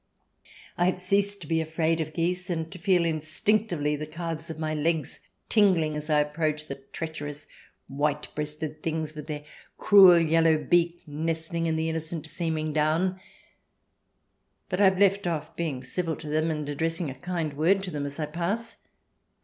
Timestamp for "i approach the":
6.09-6.81